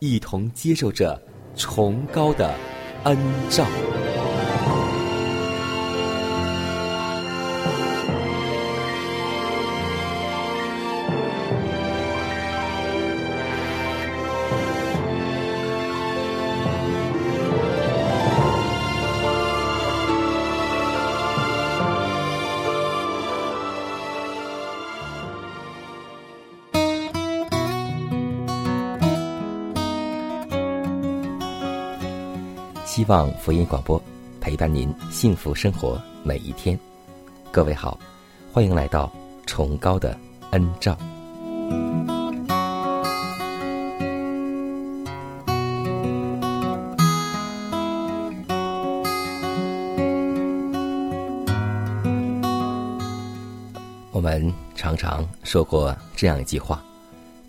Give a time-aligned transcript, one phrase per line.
[0.00, 1.20] 一同接受着
[1.54, 2.54] 崇高的
[3.04, 3.16] 恩
[3.50, 3.66] 照。
[33.10, 34.00] 望福音广播
[34.40, 36.78] 陪伴您幸福生活每一天。
[37.50, 37.98] 各位好，
[38.52, 39.12] 欢迎来到
[39.46, 40.16] 崇高的
[40.52, 40.96] 恩照。
[54.12, 56.80] 我们常常说过这样一句话：“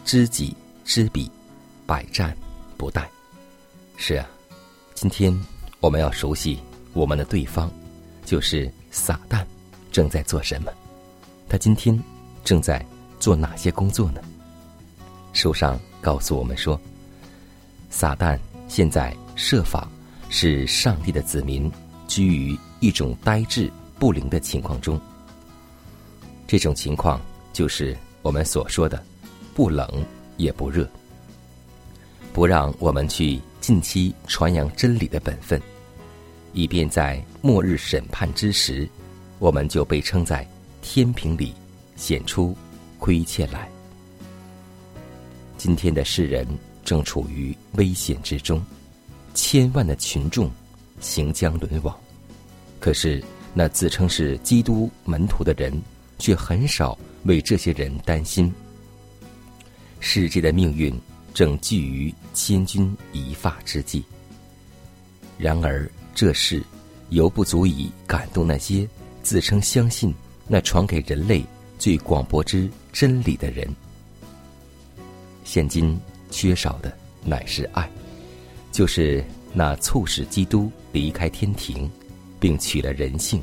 [0.06, 1.30] 知己知彼，
[1.86, 2.36] 百战
[2.78, 3.04] 不殆。”
[3.96, 4.28] 是啊。
[4.94, 5.34] 今天
[5.82, 6.60] 我们要熟悉
[6.94, 7.70] 我们的对方，
[8.24, 9.44] 就是撒旦，
[9.92, 10.72] 正在做什么？
[11.50, 12.00] 他今天
[12.44, 12.86] 正在
[13.20, 14.22] 做哪些工作呢？
[15.34, 16.80] 书上告诉我们说，
[17.90, 18.38] 撒旦
[18.68, 19.90] 现在设法
[20.30, 21.70] 使上帝的子民
[22.08, 25.02] 居于一种呆滞不灵的情况中。
[26.48, 27.20] 这种情况
[27.54, 29.04] 就是我们所说的
[29.56, 30.06] 不冷
[30.38, 30.88] 也不热，
[32.32, 33.42] 不让我们去。
[33.62, 35.62] 近期传扬真理的本分，
[36.54, 38.88] 以便在末日审判之时，
[39.40, 40.48] 我们就被称在
[40.82, 41.54] 天平里
[41.96, 42.56] 显出
[43.00, 43.70] 亏欠来。
[45.58, 46.48] 今天的世人
[46.84, 48.64] 正处于危险之中，
[49.34, 50.50] 千万的群众
[51.00, 51.96] 行将沦亡，
[52.80, 53.24] 可是
[53.54, 55.74] 那自称是基督门徒的人，
[56.20, 58.54] 却很少为这些人担心。
[60.00, 60.94] 世界的命运。
[61.34, 64.04] 正聚于千钧一发之际。
[65.38, 66.64] 然而，这事
[67.10, 68.88] 犹不足以感动那些
[69.24, 70.14] 自称相信
[70.48, 71.44] 那传给人类
[71.78, 73.68] 最广博之真理的人。
[75.44, 76.00] 现今
[76.30, 77.90] 缺少的乃是爱，
[78.72, 79.24] 就是
[79.54, 81.90] 那促使基督离开天庭，
[82.40, 83.42] 并取了人性，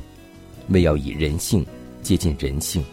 [0.69, 1.65] 为要以人性
[2.01, 2.83] 接近人性，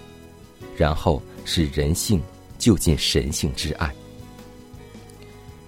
[0.76, 2.20] 然后使人性
[2.58, 3.94] 就近神性之爱。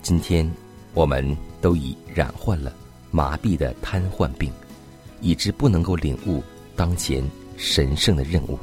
[0.02, 0.50] 今天，
[0.94, 2.75] 我们都已染患了
[3.10, 4.52] 麻痹的瘫痪病，
[5.20, 6.42] 以致不能够领悟
[6.76, 7.22] 当前
[7.56, 8.58] 神圣的任务。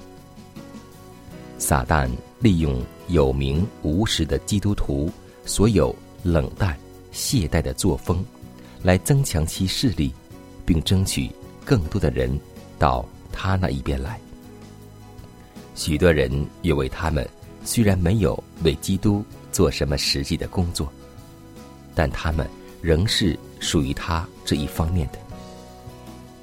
[1.58, 5.12] 撒旦利用有名无实的基督徒
[5.46, 6.78] 所有冷淡
[7.12, 8.24] 懈怠的作风，
[8.84, 10.14] 来增强其势力，
[10.66, 11.32] 并争取
[11.64, 12.40] 更多的人
[12.78, 14.20] 到他那一边来。
[15.76, 16.32] 许多人
[16.62, 17.28] 也为他们
[17.64, 20.92] 虽然没有为基督做什么实际的工作。
[21.98, 22.46] 但他们
[22.86, 25.18] 仍是属于他这一方面的。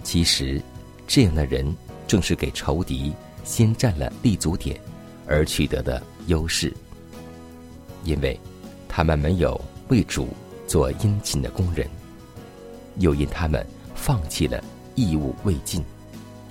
[0.03, 0.61] 其实，
[1.07, 1.73] 这样的人
[2.09, 3.13] 正是给仇敌
[3.45, 4.77] 先占了立足点
[5.25, 6.75] 而取得的优势，
[8.03, 8.37] 因为
[8.89, 10.31] 他们没有为主
[10.67, 11.89] 做殷勤的工人，
[12.99, 13.65] 又因他们
[13.95, 14.61] 放弃了
[14.97, 15.81] 义务未尽、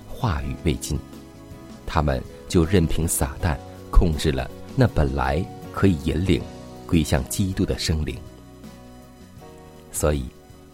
[0.08, 0.98] 话语未尽，
[1.86, 2.18] 他们
[2.48, 3.58] 就任凭撒旦
[3.90, 6.42] 控制了那本来可以引领
[6.86, 8.16] 归向基督的生灵。
[9.92, 10.24] 所以，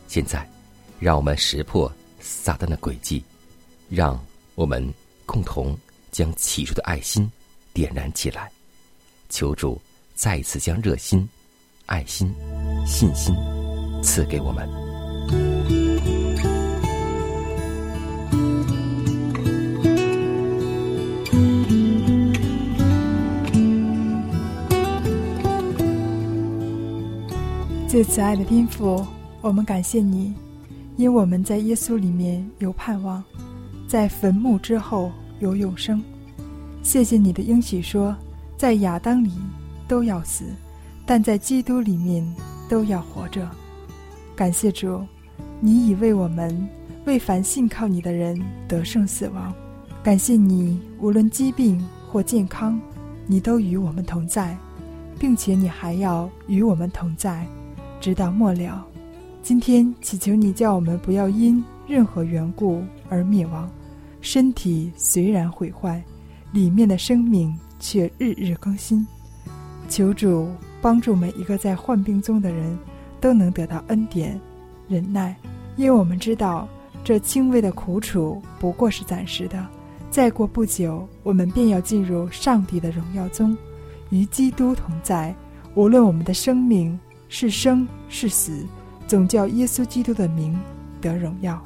[0.06, 0.48] 现在，
[0.98, 3.22] 让我们识破撒旦的诡计，
[3.88, 4.18] 让
[4.54, 4.86] 我们
[5.26, 5.76] 共同
[6.10, 7.30] 将起初的爱心
[7.74, 8.50] 点燃起来，
[9.28, 9.80] 求主
[10.14, 11.28] 再一次将热心、
[11.86, 12.34] 爱心、
[12.86, 13.34] 信心
[14.02, 15.77] 赐给我们。
[27.88, 29.02] 最慈爱的天父，
[29.40, 30.34] 我们感谢你，
[30.98, 33.24] 因我们在耶稣里面有盼望，
[33.88, 36.04] 在坟墓之后有永生。
[36.82, 38.14] 谢谢你的应许说，
[38.58, 39.32] 在亚当里
[39.88, 40.44] 都要死，
[41.06, 42.22] 但在基督里面
[42.68, 43.48] 都要活着。
[44.36, 45.02] 感谢主，
[45.58, 46.68] 你已为我们
[47.06, 48.38] 为凡信靠你的人
[48.68, 49.50] 得胜死亡。
[50.02, 51.82] 感谢你，无论疾病
[52.12, 52.78] 或健康，
[53.26, 54.54] 你都与我们同在，
[55.18, 57.46] 并且你还要与我们同在。
[58.00, 58.86] 直到末了，
[59.42, 63.68] 今天祈求你叫我们不要因任何缘故而灭亡。
[64.20, 66.02] 身体虽然毁坏，
[66.52, 69.06] 里面的生命却日日更新。
[69.88, 70.48] 求主
[70.80, 72.78] 帮助每一个在患病中的人，
[73.20, 74.40] 都能得到恩典、
[74.86, 75.34] 忍耐，
[75.76, 76.68] 因为我们知道
[77.02, 79.66] 这轻微的苦楚不过是暂时的。
[80.10, 83.56] 再过不久，我们便要进入上帝的荣耀中，
[84.10, 85.34] 与基督同在。
[85.74, 86.98] 无论我们的生命。
[87.28, 88.66] 是生是死，
[89.06, 90.58] 总叫耶稣基督的名
[91.00, 91.62] 得荣耀。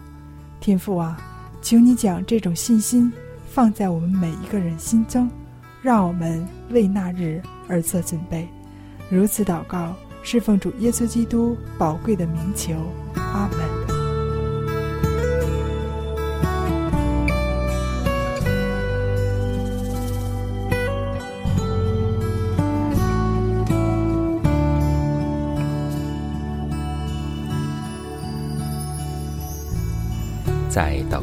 [0.60, 1.20] 天父啊，
[1.60, 3.12] 请你将这种信心
[3.46, 5.28] 放在我们每一个人心中，
[5.80, 8.48] 让我们为那日而做准备。
[9.08, 12.74] 如此祷告，侍奉主耶稣基督宝贵的名求。
[13.14, 13.71] 阿门。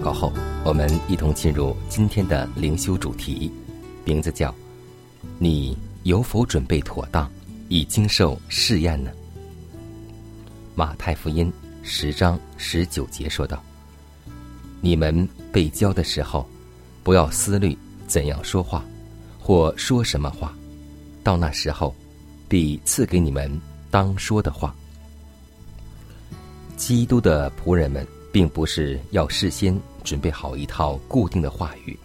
[0.01, 0.33] 祷后，
[0.65, 3.51] 我们一同进入今天的灵修主题，
[4.05, 4.53] 名字叫
[5.37, 7.29] “你有否准备妥当，
[7.67, 9.11] 以经受试验呢？”
[10.73, 11.51] 马太福音
[11.83, 13.61] 十章十九节说道
[14.81, 16.47] ：“你们被教的时候，
[17.03, 18.83] 不要思虑怎样说话，
[19.39, 20.53] 或说什么话，
[21.23, 21.93] 到那时候，
[22.47, 23.51] 必赐给你们
[23.91, 24.73] 当说的话。”
[26.77, 28.07] 基督的仆人们。
[28.31, 31.97] 并不是要事先准备好一套固定的话语，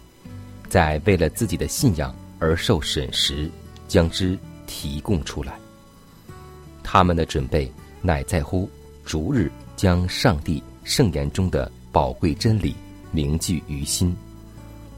[0.67, 3.49] 在为了自己的信仰而受审时，
[3.87, 5.57] 将之提供出来。
[6.83, 8.69] 他们的准备乃在乎
[9.03, 12.75] 逐日将上帝圣言中的宝贵真理
[13.11, 14.15] 铭记于心，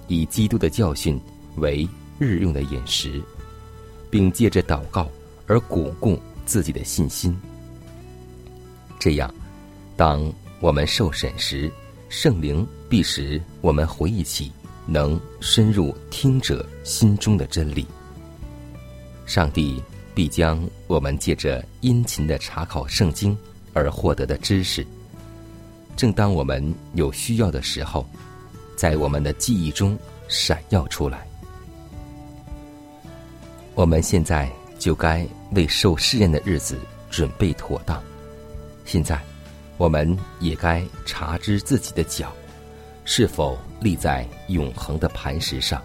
[0.08, 1.20] 以基督的教训
[1.58, 1.88] 为
[2.18, 3.22] 日用的饮食，
[4.10, 5.10] 并借着祷告
[5.46, 7.38] 而巩固自己的信心。
[8.98, 9.34] 这样，
[9.98, 10.32] 当。
[10.60, 11.72] 我们受审时，
[12.10, 14.52] 圣灵必使我们回忆起
[14.88, 17.86] 能深入听者心中的真理。
[19.28, 19.82] 上帝
[20.16, 23.38] 必将我们借着殷勤的查考圣经
[23.74, 24.86] 而获得的知识，
[25.96, 28.04] 正当我们有需要的时候，
[28.76, 29.96] 在我们的记忆中
[30.28, 31.28] 闪耀出来。
[33.76, 36.80] 我们现在就该为受试验的日子
[37.12, 38.02] 准备妥当。
[38.86, 39.22] 现在。
[39.78, 42.34] 我们也该查知自己的脚
[43.06, 45.82] 是否立在永恒的磐石上。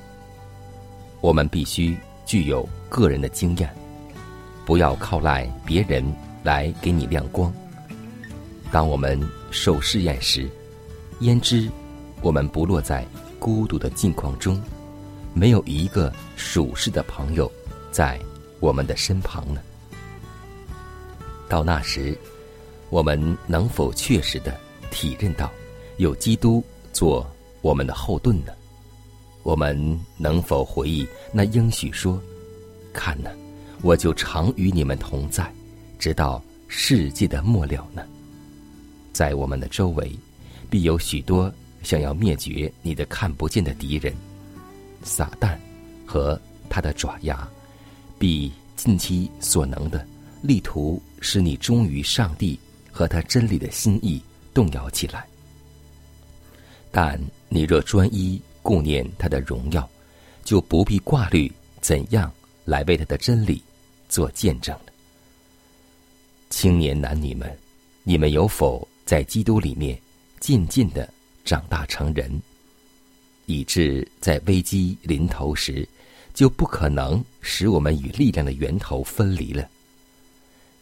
[1.20, 3.70] 我们必须具有个人的经验，
[4.64, 6.02] 不要靠赖别人
[6.42, 7.52] 来给你亮光。
[8.70, 10.48] 当我们受试验时，
[11.20, 11.70] 焉知
[12.22, 13.06] 我们不落在
[13.38, 14.60] 孤独的境况中，
[15.34, 17.50] 没有一个属世的朋友
[17.90, 18.18] 在
[18.58, 19.60] 我们的身旁呢？
[21.46, 22.16] 到那时。
[22.92, 24.54] 我们能否确实的
[24.90, 25.50] 体认到
[25.96, 27.26] 有基督做
[27.62, 28.52] 我们的后盾呢？
[29.42, 32.20] 我们能否回忆那应许说
[32.92, 33.30] ：“看呢，
[33.80, 35.50] 我就常与你们同在，
[35.98, 38.02] 直到世界的末了呢？”
[39.10, 40.14] 在我们的周围，
[40.68, 41.50] 必有许多
[41.82, 44.14] 想要灭绝你的看不见的敌人——
[45.02, 45.56] 撒旦
[46.04, 47.48] 和他的爪牙，
[48.18, 50.06] 必尽其所能的
[50.42, 52.60] 力图使你忠于上帝。
[52.92, 54.22] 和他真理的心意
[54.52, 55.26] 动摇起来，
[56.90, 57.18] 但
[57.48, 59.88] 你若专一顾念他的荣耀，
[60.44, 62.30] 就不必挂虑怎样
[62.66, 63.62] 来为他的真理
[64.10, 64.92] 做见证了。
[66.50, 67.58] 青年男女们，
[68.04, 69.98] 你们有否在基督里面
[70.38, 71.10] 渐渐的
[71.46, 72.30] 长大成人，
[73.46, 75.88] 以致在危机临头时，
[76.34, 79.66] 就不可能使我们与力量的源头分离了？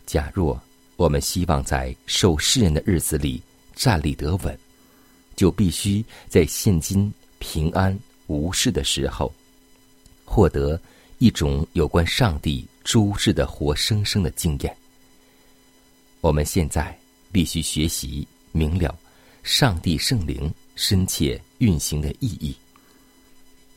[0.06, 0.60] 假若。
[1.00, 3.42] 我们希望在受试验的日子里
[3.74, 4.58] 站立得稳，
[5.34, 9.32] 就必须在现今平安无事的时候，
[10.26, 10.78] 获得
[11.16, 14.76] 一种有关上帝诸事的活生生的经验。
[16.20, 16.94] 我们现在
[17.32, 18.94] 必须学习明了
[19.42, 22.54] 上帝圣灵深切运行的意义。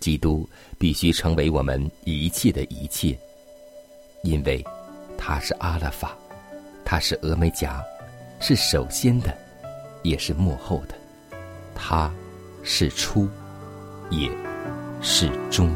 [0.02, 0.46] 基督
[0.78, 3.18] 必须成为我们一切的一切，
[4.24, 4.62] 因为
[5.18, 6.18] 他是阿拉法。
[6.86, 7.84] 他是峨眉夹，
[8.40, 9.36] 是首先的，
[10.04, 10.96] 也是幕后的。
[11.74, 12.12] 他
[12.62, 13.28] 是初，
[14.10, 14.30] 也
[15.02, 15.70] 是终。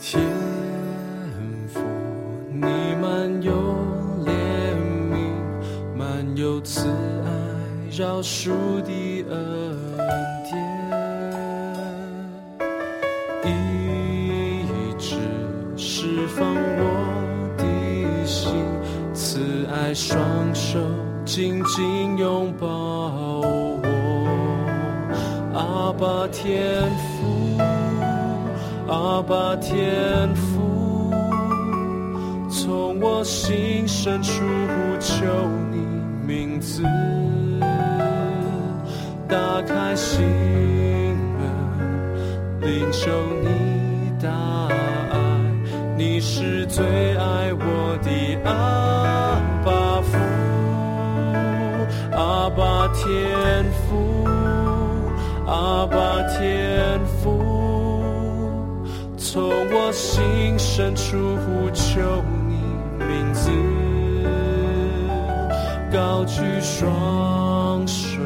[0.00, 0.20] 天
[1.68, 1.80] 父，
[2.52, 2.62] 你
[3.00, 3.52] 满有
[4.24, 4.32] 怜
[5.12, 6.88] 悯，满有慈
[7.24, 7.30] 爱，
[7.96, 8.50] 饶恕
[8.82, 9.85] 的恩
[19.96, 20.20] 双
[20.54, 20.78] 手
[21.24, 23.80] 紧紧拥抱我，
[25.54, 26.60] 阿爸天
[27.00, 27.58] 父。
[28.92, 31.10] 阿爸天父，
[32.50, 35.24] 从我心深处呼求
[35.72, 35.78] 你
[36.26, 36.82] 名字，
[39.26, 40.22] 打开心
[41.38, 41.40] 门，
[42.60, 43.10] 领受
[43.40, 44.28] 你大
[44.68, 45.18] 爱，
[45.96, 46.84] 你是最
[47.16, 48.10] 爱我的
[48.44, 48.85] 阿
[59.36, 62.00] 从我心深处呼求
[62.48, 62.56] 你
[63.04, 63.50] 名字，
[65.92, 68.18] 高举双手，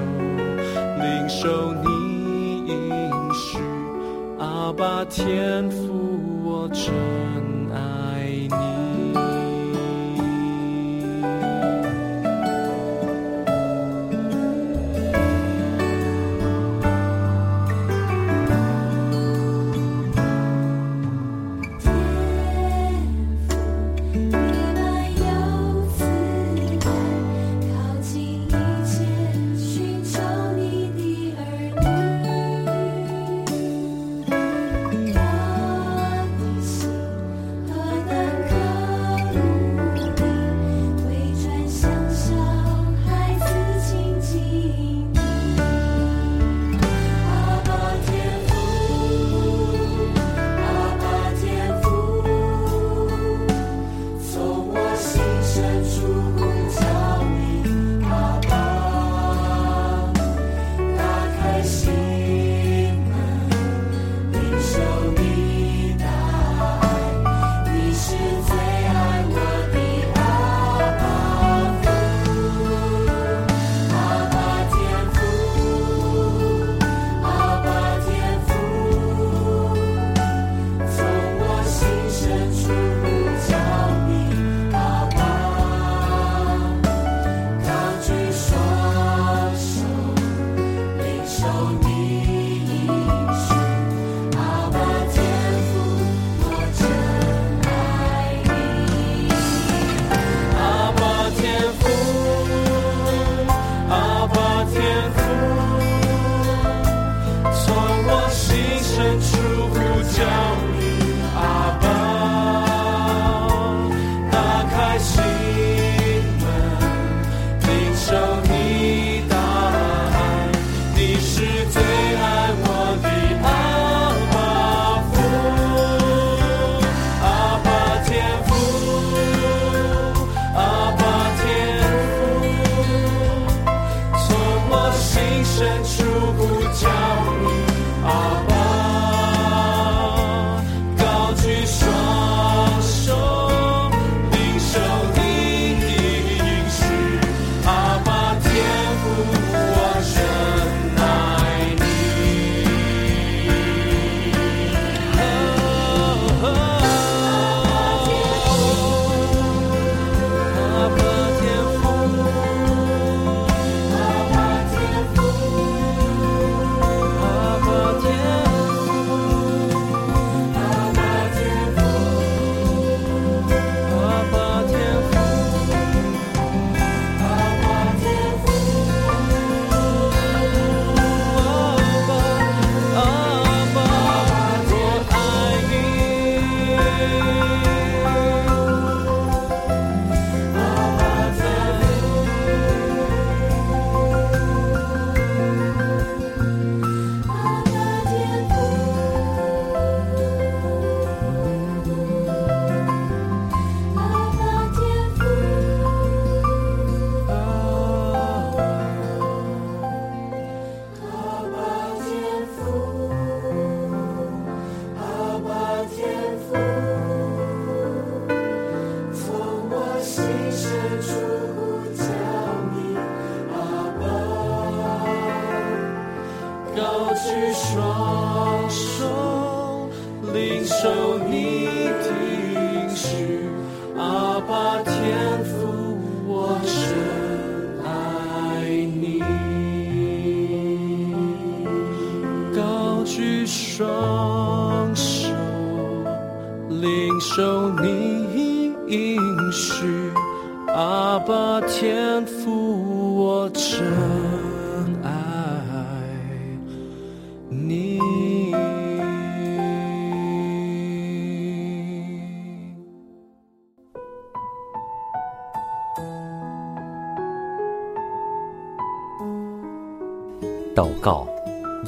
[1.00, 3.59] 领受你应许，
[4.38, 7.10] 阿爸天父，我真。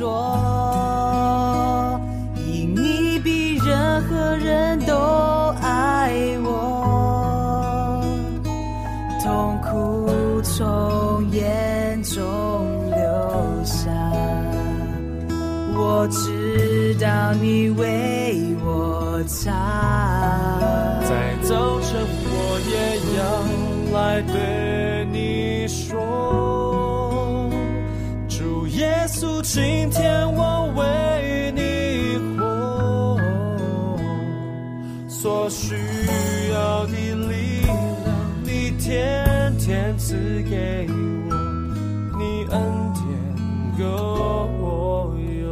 [0.00, 2.00] 说，
[2.38, 4.94] 因你比任何人都
[5.60, 6.10] 爱
[6.42, 8.02] 我，
[9.22, 12.16] 痛苦从眼中
[12.88, 12.96] 流
[13.62, 13.90] 下，
[15.76, 19.52] 我知道你为我擦。
[21.02, 23.22] 在早晨，我也要
[24.00, 26.39] 来对你说。
[29.10, 33.18] 稣，今天我为你活，
[35.08, 35.74] 所需
[36.52, 37.76] 要的力量，
[38.44, 40.14] 你天天赐
[40.48, 41.34] 给我，
[42.18, 42.62] 你恩
[42.94, 43.02] 典
[43.78, 43.84] 够
[44.60, 45.50] 我用。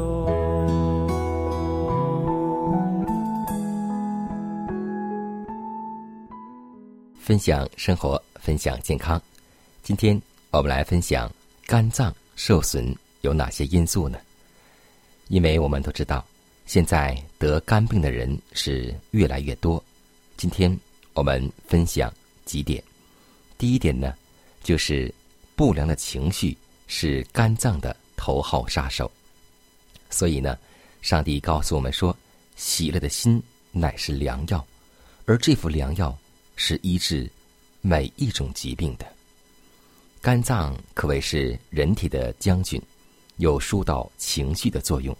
[7.18, 9.20] 分享生活，分享健康。
[9.82, 10.18] 今天
[10.52, 11.28] 我们来分享
[11.66, 12.94] 肝脏受损。
[13.22, 14.18] 有哪些因素呢？
[15.28, 16.24] 因为我们都知道，
[16.66, 19.82] 现在得肝病的人是越来越多。
[20.36, 20.74] 今天
[21.14, 22.12] 我们分享
[22.44, 22.82] 几点。
[23.58, 24.14] 第一点呢，
[24.62, 25.12] 就是
[25.56, 29.10] 不良的情绪是肝脏的头号杀手。
[30.10, 30.56] 所以呢，
[31.02, 32.16] 上帝告诉我们说
[32.56, 34.64] ：“喜乐的心乃是良药。”
[35.26, 36.16] 而这副良药
[36.56, 37.30] 是医治
[37.82, 39.06] 每一种疾病的。
[40.22, 42.80] 肝脏可谓是人体的将军。
[43.38, 45.16] 有疏导情绪的作用，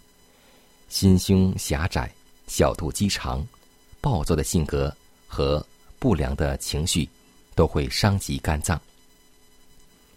[0.87, 2.09] 心胸狭窄、
[2.47, 3.45] 小肚鸡肠、
[3.99, 4.95] 暴躁的性格
[5.27, 5.65] 和
[5.99, 7.07] 不良的情绪，
[7.55, 8.79] 都会伤及肝脏。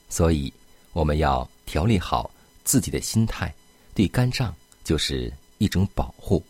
[0.09, 0.53] 所以，
[0.93, 2.31] 我们要调理好
[2.65, 3.53] 自己的心态，
[3.95, 6.43] 对肝脏就是一种保护。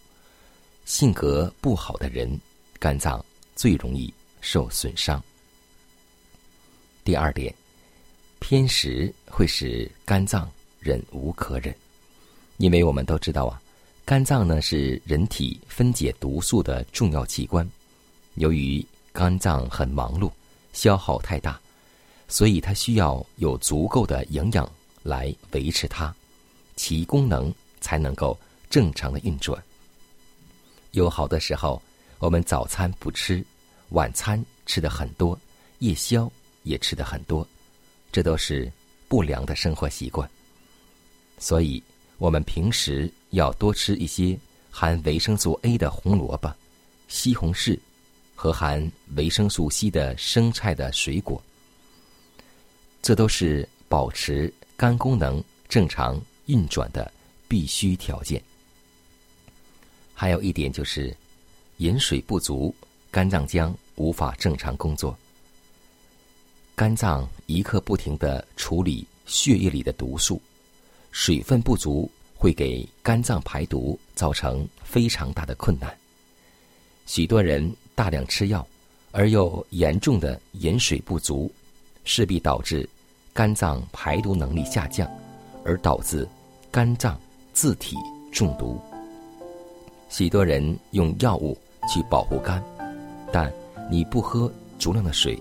[0.84, 2.40] 性格不好的人，
[2.80, 5.22] 肝脏最容易受损伤。
[7.04, 7.54] 第二点，
[8.40, 10.50] 偏食会使肝脏。
[10.82, 11.72] 忍无可忍，
[12.56, 13.62] 因为我们都知道啊，
[14.04, 17.68] 肝脏呢是人体分解毒素的重要器官。
[18.34, 20.28] 由于肝脏很忙碌，
[20.72, 21.60] 消耗太大，
[22.26, 24.68] 所以它需要有足够的营养
[25.04, 26.12] 来维持它，
[26.74, 28.36] 其功能才能够
[28.68, 29.62] 正常的运转。
[30.90, 31.80] 有好的时候，
[32.18, 33.44] 我们早餐不吃，
[33.90, 35.38] 晚餐吃的很多，
[35.78, 36.28] 夜宵
[36.64, 37.46] 也吃的很多，
[38.10, 38.70] 这都是
[39.06, 40.28] 不良的生活习惯。
[41.42, 41.82] 所以，
[42.18, 44.38] 我们平时要多吃一些
[44.70, 46.54] 含维生素 A 的红萝卜、
[47.08, 47.76] 西红柿
[48.36, 51.42] 和含维生素 C 的生菜的水果。
[53.02, 57.10] 这都是保持肝功能正常运转的
[57.48, 58.40] 必须条件。
[60.14, 61.12] 还有一点就是，
[61.78, 62.72] 饮水不足，
[63.10, 65.18] 肝脏将无法正常工作。
[66.76, 70.40] 肝脏一刻不停的处理血液里的毒素，
[71.12, 75.94] 水分不足会给肝脏排毒造成非常大的困难。
[77.06, 78.66] 许多人大量吃药，
[79.12, 81.52] 而又严重的饮水不足，
[82.04, 82.88] 势必导致
[83.32, 85.08] 肝脏排毒能力下降，
[85.64, 86.26] 而导致
[86.70, 87.20] 肝脏
[87.52, 87.96] 自体
[88.32, 88.80] 中毒。
[90.08, 91.56] 许多人用药物
[91.88, 92.62] 去保护肝，
[93.32, 93.52] 但
[93.90, 95.40] 你不喝足量的水，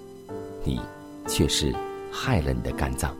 [0.63, 0.79] 你
[1.27, 1.73] 却是
[2.12, 3.15] 害了你的肝脏。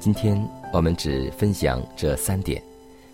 [0.00, 0.36] 今天
[0.72, 2.62] 我们只分享这三点，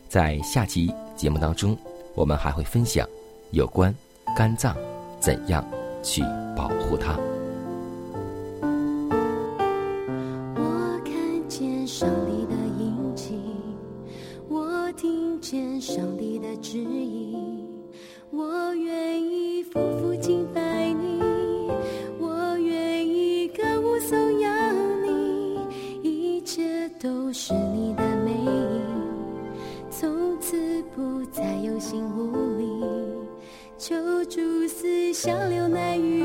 [0.09, 1.77] 在下期节目当中，
[2.15, 3.07] 我们还会分享
[3.51, 3.93] 有关
[4.37, 4.77] 肝脏
[5.19, 5.67] 怎样
[6.03, 6.23] 去
[6.57, 7.38] 保护它。
[31.91, 32.85] 心无力，
[33.79, 33.97] 求
[34.27, 36.18] 主思想留难于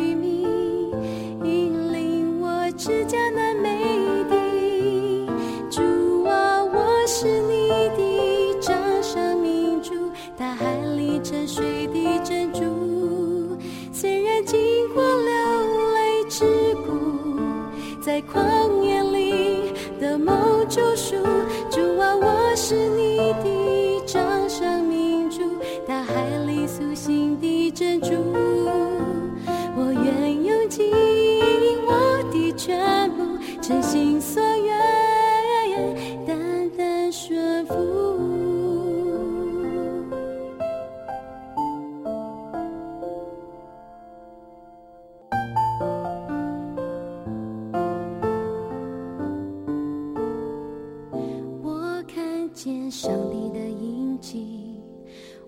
[52.93, 54.79] 上帝的印记，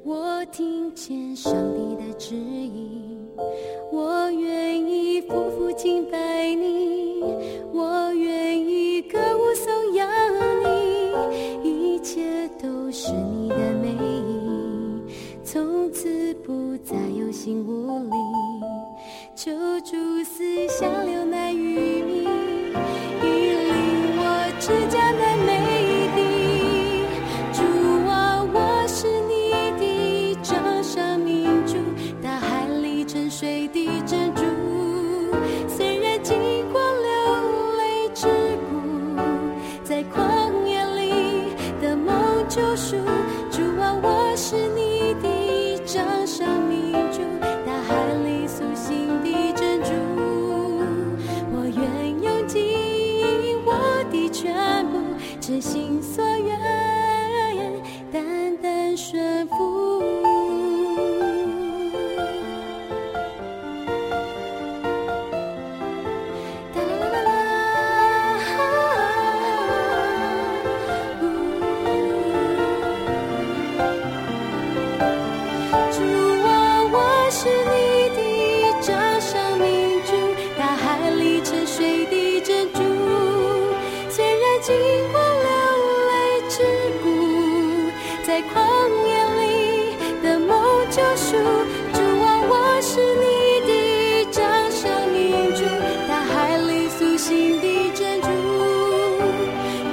[0.04, 1.54] 我听见上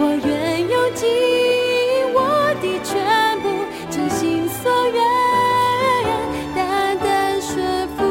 [0.04, 1.08] 我愿用尽
[2.12, 2.18] 我
[2.60, 3.48] 的全部，
[3.88, 5.00] 真心所愿，
[6.56, 8.02] 单单顺服。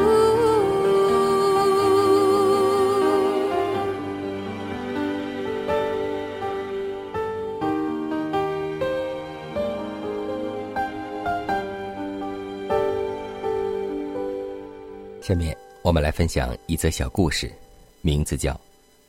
[15.20, 17.52] 下面我们来分享一则小故事，
[18.00, 18.52] 名字叫《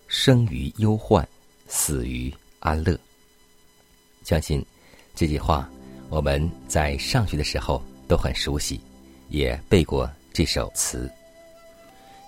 [0.10, 1.26] 生于忧患，
[1.70, 2.30] 死于
[2.64, 2.94] 安乐》。
[4.24, 4.66] 相信
[5.14, 5.70] 这句话
[6.10, 8.82] 我们在上学的时候都很熟悉，
[9.30, 11.12] 也背过这首词。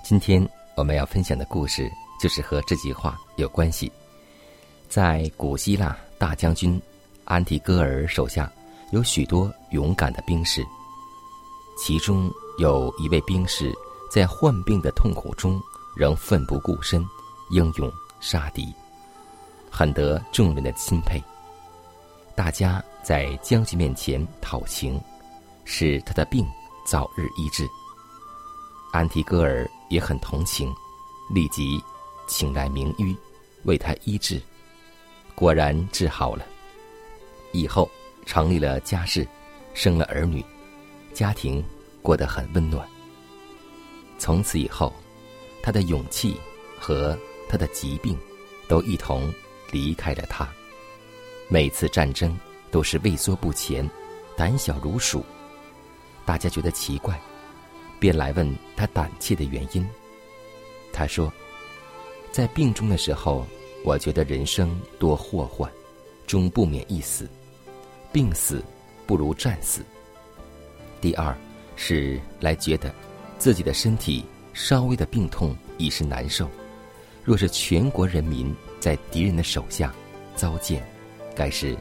[0.04, 1.90] 今天我们要分享的故事
[2.22, 3.92] 就是和这句话有关系。
[4.90, 6.80] 在古希腊大将军
[7.24, 8.52] 安提戈尔手下
[8.92, 10.64] 有许多勇敢的兵士，
[11.78, 13.74] 其中有一位兵士
[14.12, 15.60] 在患病的痛苦中
[15.96, 17.04] 仍奋不顾身，
[17.50, 18.74] 英勇杀敌，
[19.78, 21.22] 很得众人的钦佩。
[22.34, 24.98] 大家在将军面前讨情，
[25.66, 26.48] 使他的病
[26.88, 27.68] 早日医治。
[28.94, 30.74] 安提戈尔也很同情，
[31.30, 31.78] 立即
[32.26, 33.14] 请来名医
[33.66, 34.42] 为他医治。
[35.36, 36.46] 果然治好了。
[37.52, 37.92] 以后
[38.26, 39.28] 成立了家室，
[39.74, 40.42] 生了儿女，
[41.14, 41.62] 家庭
[42.02, 42.88] 过得很温暖。
[44.18, 44.94] 从此以后，
[45.62, 46.40] 他的勇气
[46.80, 47.18] 和
[47.50, 48.18] 他的疾病
[48.70, 49.34] 都一同
[49.72, 50.48] 离开了他。
[51.48, 52.38] 每次战争
[52.72, 53.88] 都是畏缩不前，
[54.36, 55.24] 胆小如鼠。
[56.26, 57.20] 大家觉得奇怪，
[58.00, 59.88] 便来问他胆怯的原因。
[60.92, 61.32] 他说
[62.32, 63.46] ：“在病中的时候，
[63.84, 65.72] 我觉得人生多祸患，
[66.26, 67.30] 终不免一死。
[68.12, 68.64] 病死
[69.06, 69.86] 不如战死。
[71.00, 71.36] 第二
[71.76, 72.92] 是来觉得
[73.38, 76.50] 自己的身体稍微的病痛已是难受。
[77.26, 79.94] 若是全国人民在敌人的手下
[80.36, 80.82] 遭践，
[81.36, 81.76] 该是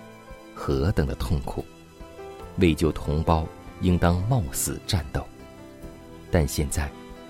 [0.55, 1.65] 何等的痛苦！
[2.57, 3.47] 为救同胞。”
[3.81, 5.27] 应当冒死战斗，
[6.31, 6.89] 但现在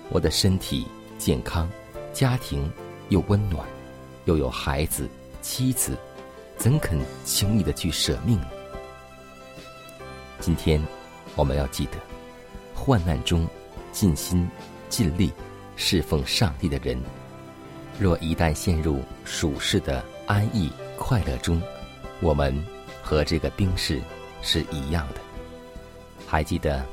[0.09, 0.85] 我的身体
[1.17, 1.69] 健康，
[2.13, 2.71] 家庭
[3.09, 3.67] 又温暖，
[4.25, 5.09] 又有孩子
[5.41, 5.97] 妻子，
[6.55, 8.47] 怎肯轻易的去舍命呢？
[10.39, 10.81] 今天
[11.35, 11.97] 我们要记得，
[12.75, 13.45] 患难中
[13.91, 14.47] 尽心
[14.87, 15.33] 尽力
[15.75, 16.97] 侍奉上帝的人，
[17.99, 21.61] 若一旦陷入属世的安逸快乐中，
[22.19, 22.53] 我们
[23.01, 24.01] 和这个兵士
[24.41, 25.21] 是一样的。
[26.27, 26.85] 还记得，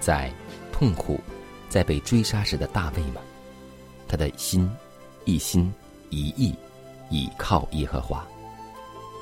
[0.00, 0.32] 在
[0.72, 1.20] 痛苦、
[1.68, 3.20] 在被追杀时的大卫吗？
[4.08, 4.68] 他的心
[5.24, 5.72] 一心
[6.10, 6.54] 一意
[7.10, 8.26] 倚靠耶和华。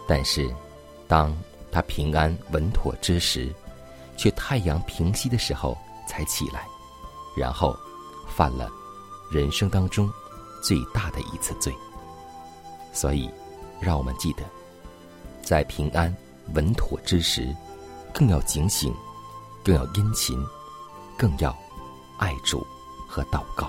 [0.09, 0.49] 但是，
[1.07, 1.37] 当
[1.70, 3.53] 他平安稳妥之时，
[4.16, 5.77] 却太阳平息的时候
[6.09, 6.66] 才起来，
[7.37, 7.77] 然后
[8.29, 8.70] 犯了
[9.31, 10.11] 人生当中
[10.66, 11.72] 最大的一次罪。
[12.92, 13.31] 所以，
[13.81, 14.42] 让我们记得，
[15.42, 16.14] 在平安
[16.55, 17.55] 稳妥之时，
[18.12, 18.92] 更要警醒。
[19.64, 20.38] 更要殷勤，
[21.18, 21.50] 更要
[22.18, 22.64] 爱主
[23.09, 23.68] 和祷告。